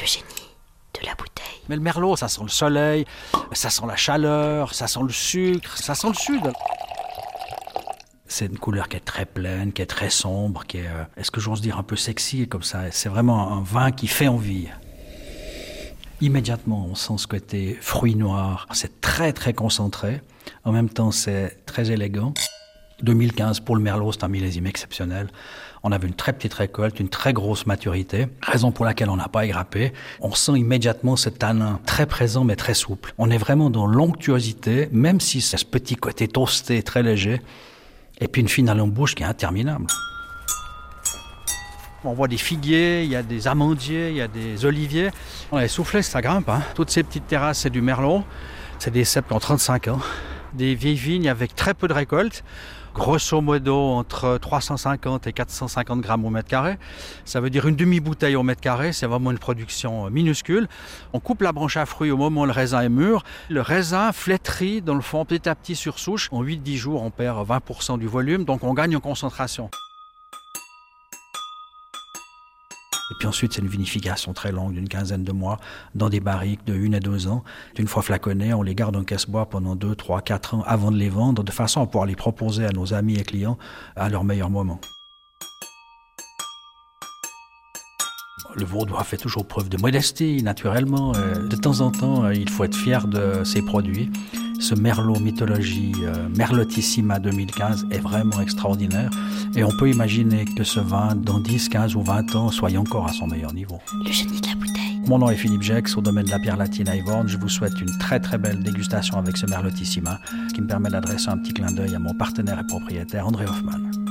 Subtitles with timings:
[0.00, 0.24] Le génie
[1.00, 1.60] de la bouteille.
[1.68, 3.04] Mais le merlot, ça sent le soleil,
[3.52, 6.52] ça sent la chaleur, ça sent le sucre, ça sent le sud.
[8.28, 11.30] C'est une couleur qui est très pleine, qui est très sombre, qui est, euh, est-ce
[11.30, 12.90] que j'ose dire, un peu sexy comme ça.
[12.90, 14.68] C'est vraiment un vin qui fait envie.
[16.20, 18.66] Immédiatement, on sent ce côté fruit noir.
[18.72, 20.20] C'est très très concentré.
[20.64, 22.34] En même temps, c'est très élégant.
[23.02, 25.28] 2015 pour le Merlot, c'est un millésime exceptionnel.
[25.82, 29.28] On avait une très petite récolte, une très grosse maturité, raison pour laquelle on n'a
[29.28, 29.92] pas égrappé.
[30.20, 33.14] On sent immédiatement ce tanin très présent mais très souple.
[33.18, 37.40] On est vraiment dans l'onctuosité, même si c'est ce petit côté toasté très léger,
[38.20, 39.86] et puis une finale en bouche qui est interminable.
[42.04, 45.10] On voit des figuiers, il y a des amandiers, il y a des oliviers.
[45.50, 46.48] On a soufflé, ça grimpe.
[46.48, 46.62] Hein.
[46.74, 48.22] Toutes ces petites terrasses, c'est du merlot.
[48.78, 49.98] C'est des cèpes qui ont 35 ans.
[50.56, 52.42] Des vieilles vignes avec très peu de récolte
[52.96, 56.78] grosso modo entre 350 et 450 grammes au mètre carré.
[57.26, 60.66] Ça veut dire une demi-bouteille au mètre carré, c'est vraiment une production minuscule.
[61.12, 63.22] On coupe la branche à fruits au moment où le raisin est mûr.
[63.50, 66.30] Le raisin flétrit dans le fond petit à petit sur souche.
[66.32, 69.68] En 8-10 jours, on perd 20% du volume, donc on gagne en concentration.
[73.10, 75.58] Et puis ensuite, c'est une vinification très longue d'une quinzaine de mois
[75.94, 77.44] dans des barriques de 1 à 2 ans.
[77.78, 80.96] Une fois flaconnés, on les garde en caisse-bois pendant 2, 3, 4 ans avant de
[80.96, 83.58] les vendre, de façon à pouvoir les proposer à nos amis et clients
[83.94, 84.80] à leur meilleur moment.
[88.54, 91.12] Le Vaudois fait toujours preuve de modestie, naturellement.
[91.14, 94.10] Euh, de temps en temps, euh, il faut être fier de ses produits.
[94.58, 99.10] Ce Merlot Mythologie euh, Merlotissima 2015 est vraiment extraordinaire.
[99.54, 103.06] Et on peut imaginer que ce vin, dans 10, 15 ou 20 ans, soit encore
[103.06, 103.78] à son meilleur niveau.
[104.04, 105.00] Le génie de la bouteille.
[105.06, 107.26] Mon nom est Philippe Jex, au domaine de la pierre latine à.
[107.26, 110.18] Je vous souhaite une très très belle dégustation avec ce Merlotissima,
[110.52, 114.05] qui me permet d'adresser un petit clin d'œil à mon partenaire et propriétaire André Hoffman.